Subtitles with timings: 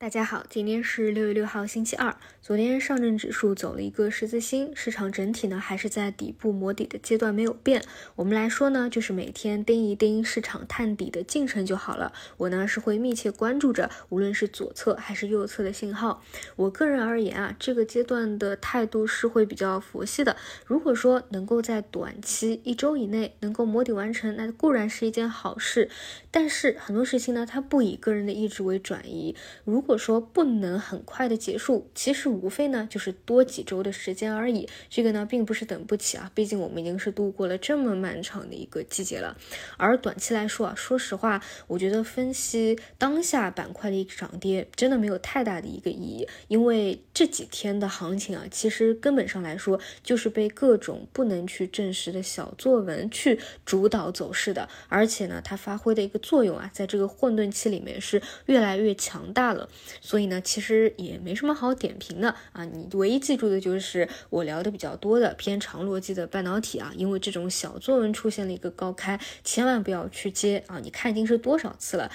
[0.00, 2.16] 大家好，今天是六月六号，星期二。
[2.40, 7.82] 昨天上证指数走了一个十字星，市场整体呢还是在底部磨底的阶段没有变。
[8.14, 12.12] 我们来说呢，就是每天盯一盯市场探底的进程就好了。
[12.36, 16.22] 我呢是会密切关注着，无论是左侧还是右侧的信号。
[16.54, 20.36] 我个人而言啊，这个阶段的态度是会比较佛系的。
[20.64, 25.90] 如果说能够在短期一周以内能够磨底完成，那固然是一件好事。
[26.30, 29.34] 但是很多事情呢，它不以个人的意志为转移。
[29.64, 34.68] 如如如果说不能很快的结束，其实无非呢就是多几周的时间而已。
[34.90, 39.38] 这个呢并不是等不起啊，毕竟我们已经是度过了这么漫长的一个季节了。
[39.78, 59.70] 而短期来说啊，说实话，我觉得分析当下板块的一个涨跌真的没有太大的一个意义，因为这几天的行情啊，其实根本上来说就是被各种不能去证实的小作文去主导走势的，而且呢，它发挥的一个作用啊，在这个混沌期里面是越来越强大了。
[60.00, 62.64] 所以呢，其实也没什么好点评的啊。
[62.64, 70.78] 你唯一记住的就是我聊的比较多的偏长逻辑的半导体啊，因为这种小作文出现了一个高开，千万不要去接啊！
[70.80, 72.10] 你看已经是多少次了？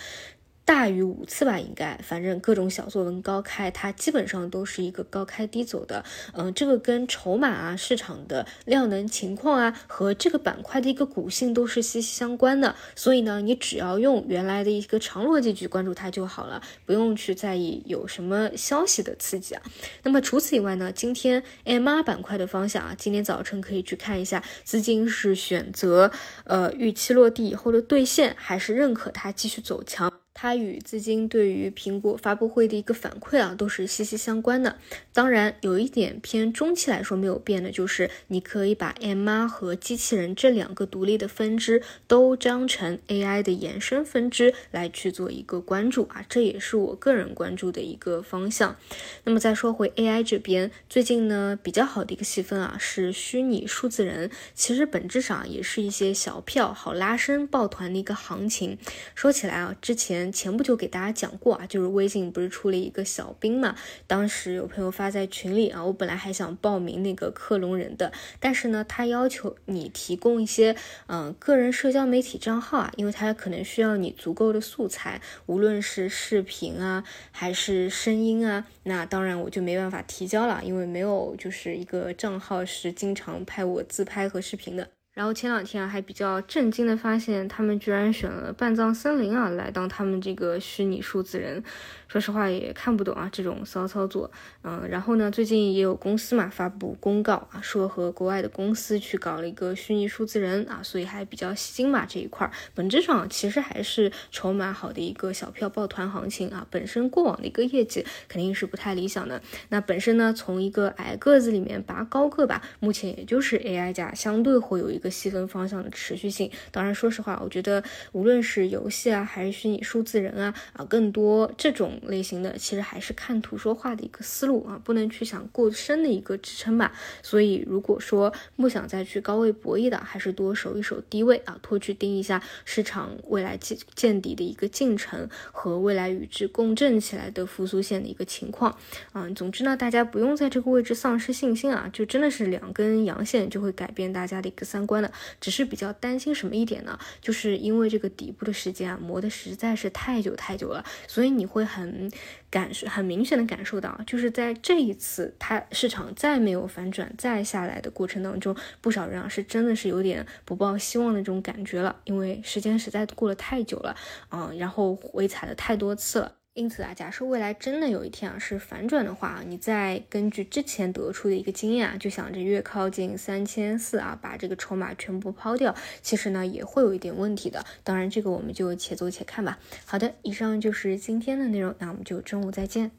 [0.66, 6.06] 大于五次吧，应该，反正各种小作文高开，它基本上都是一个高开低走的。
[6.32, 12.76] 嗯，这个跟筹码啊、市场的量能情况啊，和这个板块的一个股性都是息息相关的。
[12.96, 19.62] 所以呢，你只要用原来的一个长逻辑去关注它就好了，不用去在意有什么消息的刺激啊。
[20.04, 26.10] 那么除此以外呢，今天 MR 板块的方向啊，今天早晨可以去看一下，资金是选择
[26.46, 30.23] 呃预期落地以后的兑现，还是认可它继续走强。
[30.44, 34.76] 它与资金对于苹果发布会的一个反馈啊，都是息息相关的。
[35.14, 48.76] 当然，有一点偏中期来说没有变的，就是你可以把 MR 和机器人这两个独立的分支都当成 AI 的延伸分支来去做一个关注啊，这也是我个人关注的一个方向。
[49.24, 58.78] 那么再说回 AI 这边，最近呢比较好的一个细分啊是虚拟数字人，其实本质上也是一些小票好拉升抱团的一个行情。
[59.16, 60.33] 说起来啊，之前。
[60.34, 63.76] 前不久给大家讲过啊，就是微信不是出了一个小兵嘛？
[64.08, 68.12] 当时有朋友发在群里啊，我本来还想报名那个克隆人的，
[68.42, 70.76] 但是呢，他要求你提供一些
[71.08, 84.90] 嗯个人社交媒体账号啊，因为他可能需要你足够的素材，无论是视频啊还是声音啊，那当然我就没办法提交了，因为没有就是一个账号是经常拍我自拍和视频的。
[85.14, 91.64] 然后前两天啊，还比较震惊的发现，他们居然选了半藏森林啊来当他们这个虚拟数字人。
[92.08, 94.30] 说实话也看不懂啊，这种骚操作，
[94.64, 117.84] 嗯，然后呢，最近也有公司嘛发布公告啊，说和国外的公司去搞了一个虚拟数字人啊，所以还比较吸睛嘛这一块，本质上其实还是筹码好的一个小票抱团行情啊，本身过往的一个业绩肯定是不太理想的，那本身呢，从一个矮个子里面拔高个吧，目前也就是 AI 价相对会有一一个细分方向的持续性，当然说实话，我觉得
[118.14, 122.00] 无论是游戏啊，还是虚拟数字人啊，啊，更多这种。
[122.04, 126.94] 类型的其实还是看图说话的一个思路啊，不能去想过深的一个支撑吧。
[127.24, 138.78] 所以如果说不想再去高位博弈的，还是多守一守低位啊，多去盯一下市场未来见见底的一个进程和未来与之共振起来的复苏线的一个情况
[139.14, 139.28] 啊。
[139.36, 145.12] 总之呢，大家不用在这个位置丧失信心啊，就真的是两根阳线就会改变大家的一个三观的。
[145.40, 146.98] 只是比较担心什么一点呢？
[147.22, 152.12] 就是因为这个底部的时间啊磨的实在是太久太久了，所以你会很。
[152.54, 163.96] 感受很明显的感受到，就是在这一次它市场再没有反转再下来的过程当中，不少人啊是真的是有点不抱希望的这种感觉了，因为时间实在过了太久了
[164.30, 166.43] 啊，然后回踩了太多次了。
[166.54, 177.66] 因此啊，假设未来真的有一天啊是反转的话，你再根据之前得出的一个经验啊，就想着越靠近三千四啊，把这个筹码全部抛掉，其实呢也会有一点问题的。
[177.84, 179.58] 当然，这个我们就且做且看吧。
[179.86, 182.92] 好的，以上就是今天的内容，那我们就中午再见。